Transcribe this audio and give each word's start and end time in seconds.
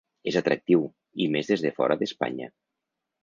És 0.29 0.35
atractiu, 0.39 0.85
i 1.25 1.27
més 1.35 1.51
des 1.53 1.63
de 1.67 1.71
fora 1.79 1.97
d’Espanya. 1.99 2.49